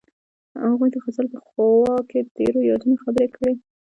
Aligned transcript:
هغوی 0.65 0.89
د 0.91 0.95
غزل 1.03 1.27
په 1.33 1.39
خوا 1.47 1.95
کې 2.09 2.19
تیرو 2.35 2.59
یادونو 2.69 2.95
خبرې 3.03 3.27
کړې. 3.35 3.53